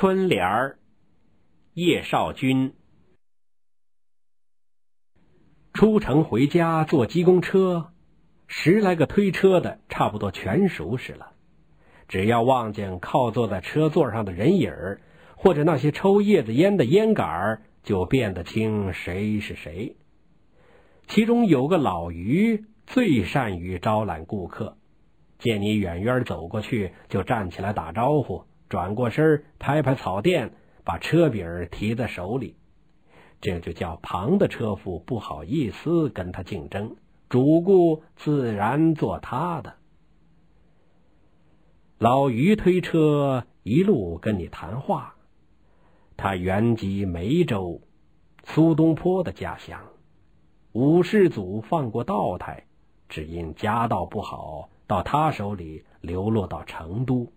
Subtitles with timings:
[0.00, 0.78] 春联儿，
[1.74, 2.74] 叶绍钧。
[5.72, 7.90] 出城回家坐鸡公车，
[8.46, 11.32] 十来个推车的差不多全熟识了。
[12.06, 15.00] 只要望见靠坐在车座上的人影儿，
[15.34, 19.96] 或者那些抽叶子烟的烟杆儿，就辨得清谁是谁。
[21.08, 24.78] 其中有个老于最善于招揽顾客，
[25.40, 30.52] 见你远远走过去，就站起来打招呼，转过身拍拍草垫，
[30.84, 32.56] 把车柄提在手里。
[33.40, 36.96] 这就叫旁的车夫不好意思跟他竞争，
[37.28, 39.74] 主顾自然做他的。
[41.98, 45.14] 老于推车一路跟你谈话，
[46.16, 47.80] 他原籍梅州，
[48.44, 49.80] 苏东坡的家乡。
[50.72, 52.64] 五世祖放过道台，
[53.08, 57.32] 只因家道不好，到他手里流落到成都。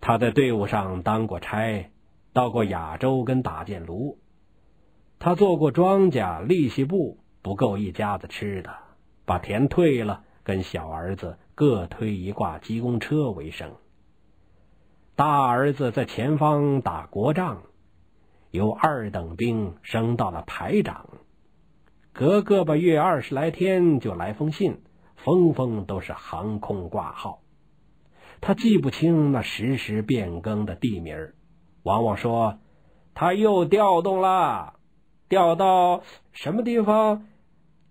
[0.00, 1.90] 他在队伍上当过差，
[2.32, 4.18] 到过亚洲跟打箭炉。
[5.18, 8.74] 他做过庄稼利息部，不够一家子吃的，
[9.24, 11.38] 把田退了，跟小儿子。
[11.56, 13.76] 各推一挂鸡公车为生。
[15.14, 17.62] 大儿子在前方打国仗，
[18.50, 21.06] 由二等兵升到了排长。
[22.12, 24.82] 隔个把月二十来天就来封信，
[25.16, 27.40] 封封都是航空挂号。
[28.40, 31.32] 他记不清那时时变更的地名，
[31.82, 32.58] 往往说
[33.14, 34.74] 他又调动了，
[35.28, 37.26] 调到什么地方？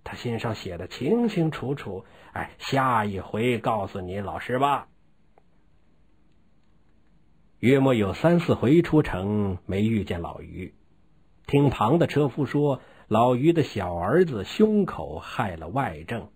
[0.03, 2.05] 他信上写的清清楚楚。
[2.33, 4.87] 哎，下一回告诉你老师吧。
[7.59, 10.75] 约莫有三四回出城，没遇见老于。
[11.47, 16.29] 听旁的车夫说，老于的小儿子胸口害了外症，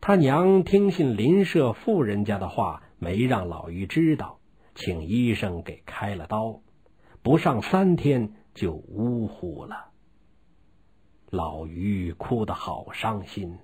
[0.00, 4.38] 他娘听信邻舍妇人家的话，没让老于知道，
[4.74, 6.62] 请医生给开了刀，
[7.22, 9.90] 不上三天就呜呼了。
[11.28, 13.58] 老于哭得好伤心。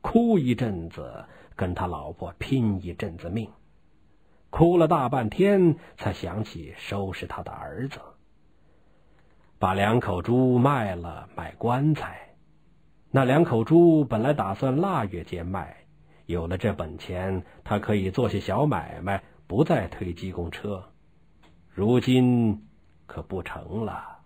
[0.00, 3.48] 哭一阵子，跟他老婆拼一阵子命，
[4.50, 8.00] 哭了大半天，才想起收拾他的儿子，
[9.60, 12.34] 把两口猪卖了买棺材。
[13.12, 15.81] 那两口猪本来打算腊月间卖，
[16.32, 20.88] 有了这本钱，他可以做些小买卖，不再推鸡公车。
[21.68, 22.66] 如今
[23.06, 24.18] 可不成了。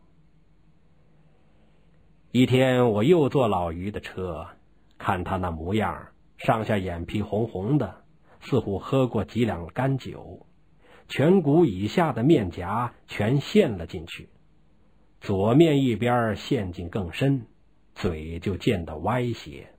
[2.30, 4.46] 一天，我又坐老于的车。
[4.98, 6.08] 看他那模样，
[6.38, 8.04] 上下眼皮红红的，
[8.40, 10.46] 似乎喝过几两干酒，
[11.08, 14.30] 颧骨以下的面颊全陷了进去，
[15.20, 17.46] 左面一边陷进更深，
[17.94, 19.75] 嘴就见得歪斜。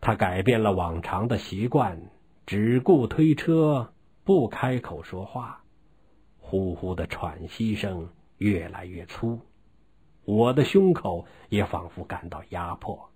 [0.00, 2.10] 他改变了往常的习惯，
[2.46, 3.92] 只顾推车，
[4.24, 5.62] 不开口说话，
[6.38, 9.40] 呼呼的喘息声越来越粗，
[10.24, 13.10] 我的胸口也仿佛感到压迫。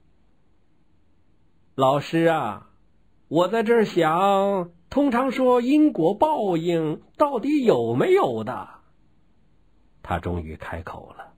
[1.74, 2.70] 老师啊，
[3.28, 8.68] 我在这儿想，通常说因果报应到底有没有的？
[10.02, 11.32] 他终于开口了。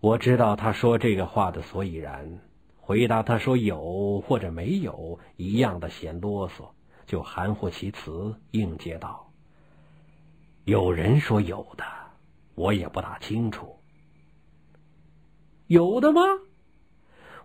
[0.00, 2.40] 我知道他说这个话的所以然，
[2.90, 6.70] 回答他说有或者没有一样的嫌啰嗦，
[7.06, 9.30] 就含糊其辞应接道
[10.66, 11.84] ：“有人说有的，
[12.56, 13.76] 我也不大清楚。
[15.68, 16.20] 有的吗？”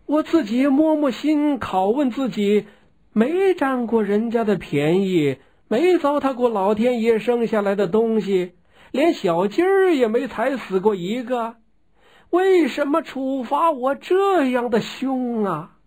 [0.08, 2.66] 我自己摸摸心，拷问自己：
[3.14, 8.54] 没占过人家的便宜，没糟蹋过老天爷生下来的东西，
[8.92, 11.58] 连小鸡儿也没踩死过一个，
[12.36, 15.78] 为什么处罚我这样的凶啊？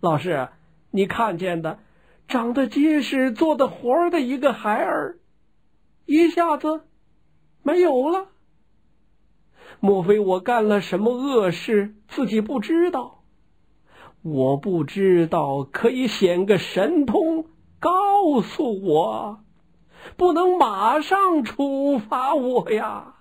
[0.00, 0.48] 老师，
[0.92, 1.80] 你看见的，
[2.28, 5.18] 长得结实、做的活的一个孩儿，
[6.06, 6.82] 一下子
[7.64, 8.28] 没有了。
[9.80, 13.24] 莫非我干了什么恶事，自己不知道？
[14.22, 17.46] 我不知道，可以显个神通，
[17.80, 19.40] 告诉我，
[20.16, 23.16] 不能马上处罚我呀？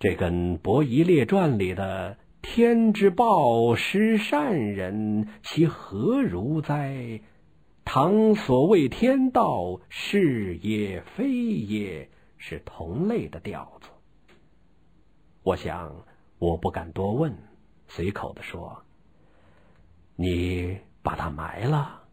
[0.00, 7.20] 这跟《伯夷列传》里的“天之报，施善人，其何如哉？”
[7.84, 12.08] 唐所谓天道，是也非也。
[12.42, 13.90] 是同类的调子。
[15.42, 15.94] 我想，
[16.38, 17.36] 我不敢多问，
[17.86, 18.82] 随口的说
[20.16, 22.04] ：“你把它埋了，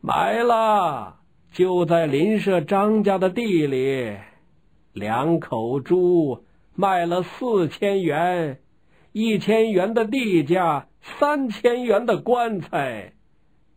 [0.00, 1.20] 埋了，
[1.52, 4.16] 就在邻舍张家的地里。
[4.94, 6.42] 两口猪
[6.74, 8.60] 卖了四千元，
[9.12, 13.12] 一千元的地价，三千元的棺材，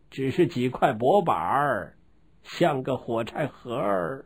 [0.09, 1.97] 只是几块薄板儿，
[2.43, 4.25] 像个火柴盒儿。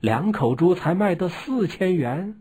[0.00, 2.40] 两口猪才卖得四千元，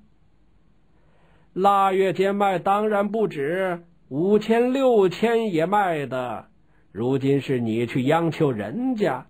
[1.54, 6.50] 腊月间卖当然不止，五千六千也卖的。
[6.92, 9.28] 如今是你去央求人家，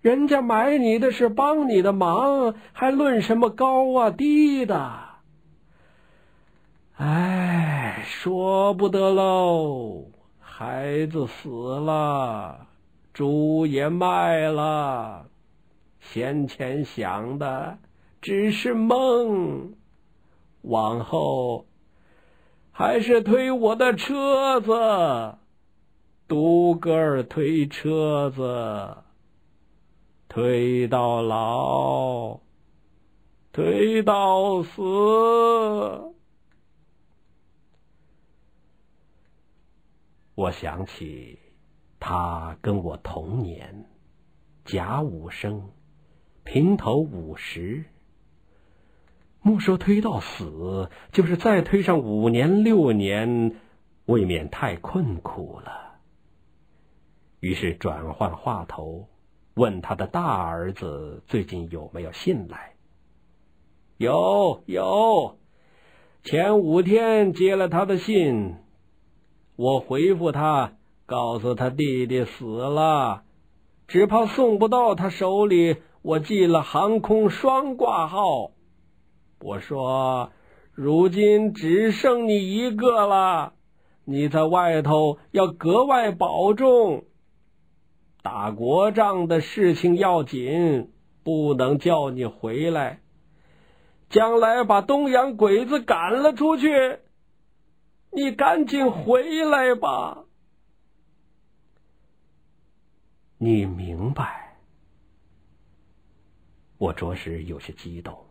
[0.00, 5.00] 人家买你的是帮你的忙，还论什么高啊低的？
[6.96, 10.06] 哎，说不得喽！
[10.38, 12.66] 孩子死了，
[13.12, 15.26] 猪也卖了。
[16.00, 17.78] 先前想的
[18.22, 19.74] 只是梦，
[20.62, 21.66] 往后
[22.70, 25.38] 还是推我的车子，
[26.26, 28.96] 独个儿推车子，
[30.32, 32.38] 推到老，
[33.50, 34.80] 推到死。
[40.36, 41.36] 我想起
[41.98, 43.86] 他跟我同年，
[44.64, 45.72] 甲午生。
[46.44, 47.84] 平头五十，
[49.42, 53.56] 莫说推到死，就是再推上五年六年，
[54.06, 55.98] 未免太困苦了。
[57.40, 59.08] 于是转换话头，
[59.60, 62.72] 问他的大儿子最近有没有信来。
[63.98, 65.36] 有有，
[66.24, 68.54] 前五天接了他的信，
[69.56, 70.72] 我回复他，
[71.04, 73.24] 告诉他弟弟死了，
[73.86, 75.76] 只怕送不到他手里。
[76.00, 78.52] 我寄了航空双挂号，
[79.42, 80.32] 我说，
[80.72, 83.52] 如今只剩你一个了，
[84.06, 87.04] 你在外头要格外保重。
[88.22, 93.00] 打国仗的事情要紧，不能叫你回来。
[94.08, 96.98] 将来把东洋鬼子赶了出去，
[98.10, 100.24] 你赶紧回来吧。
[103.38, 104.56] 你明白。
[106.76, 108.26] 我着实有些激动。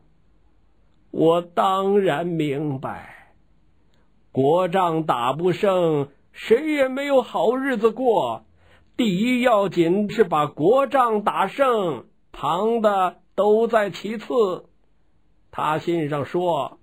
[1.11, 3.33] 我当然明白，
[4.31, 8.45] 国仗打不胜，谁也没有好日子过。
[8.99, 14.65] 第一要紧是把国仗打胜，旁的都在其次。
[15.51, 16.79] 他信上说，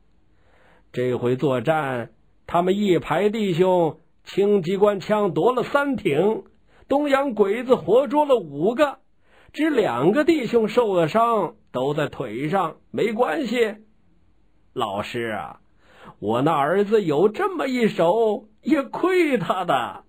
[0.95, 2.13] 这回作战，
[2.47, 6.45] 他们一排弟兄轻机关枪夺了三挺，
[6.89, 8.97] 东洋鬼子活捉了五个。
[9.53, 13.75] 只两个弟兄受了伤，都在腿上，没关系。
[14.73, 15.61] 老师啊，
[16.19, 20.06] 我那儿子有这么一手，也亏他的。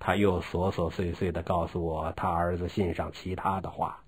[0.00, 4.02] 他又琐琐碎碎的告诉我他儿子信上其他的话，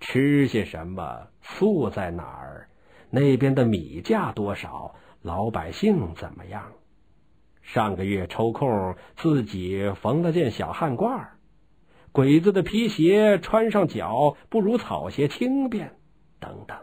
[0.00, 2.68] 吃些什么，宿在哪儿，
[3.08, 6.72] 那边的米价多少，老百姓怎么样。
[7.62, 11.26] 上个月抽空自己缝了件小汗褂
[12.12, 15.96] 鬼子的皮鞋穿上脚不如草鞋轻便，
[16.38, 16.76] 等等。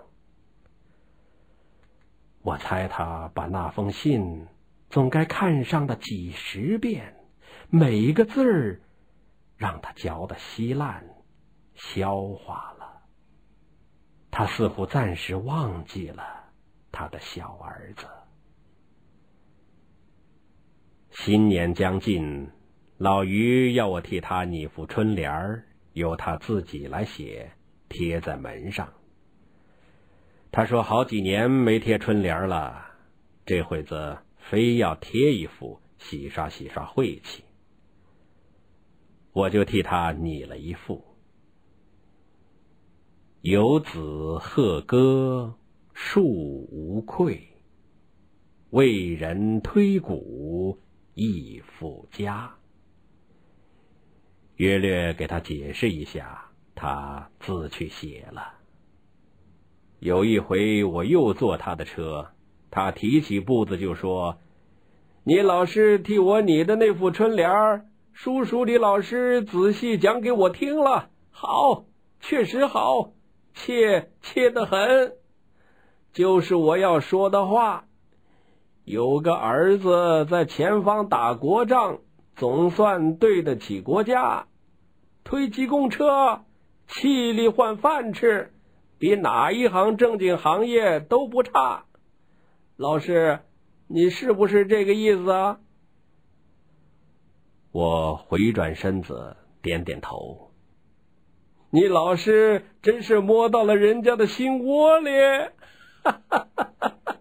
[2.42, 4.48] 我猜他把那封信
[4.90, 7.16] 总该看上了几十遍，
[7.70, 8.82] 每一个字儿
[9.58, 11.04] 让他嚼得稀烂，
[11.76, 13.02] 消化了。
[14.32, 16.24] 他似乎暂时忘记了
[16.92, 18.06] 他的小儿子。
[21.12, 22.50] 新年将近。
[23.00, 27.52] 老于要我替他拟副春联儿，由他自己来写，
[27.90, 28.88] 贴在门上。
[30.52, 32.86] 他说好几年没贴春联了，
[33.46, 37.44] 这会子非要贴一副，洗刷洗刷晦气。
[39.32, 41.04] 我就替他拟了一副：
[43.42, 45.56] 游子贺歌
[45.94, 47.42] 树无愧，
[48.70, 50.80] 为人推鼓
[51.16, 52.54] 亦复佳。
[54.58, 58.60] 约略给他解释一下，他自去写了。
[60.00, 62.34] 有一回我又坐他的车，
[62.70, 64.38] 他提起步子就说
[65.24, 71.86] ：“你老师替我拟的那副春联儿，叔叔李老师仔细讲给我听了，好，
[72.20, 73.12] 确实好，
[73.54, 75.14] 切切的很，
[76.12, 77.86] 就是我要说的话。
[78.84, 82.00] 有个儿子在前方打国仗。”
[82.36, 84.48] 总算对得起国家，
[85.24, 86.42] 推机公车，
[86.88, 88.52] 气力换饭吃，
[88.98, 91.86] 比哪一行正经行业都不差。
[92.76, 93.42] 老师，
[93.88, 95.60] 你是不是这个意思啊？
[97.72, 100.52] 我回转身子，点点头。
[101.72, 105.10] 你老师真是摸到了人家的心窝里，
[106.04, 107.18] 哈哈哈哈哈。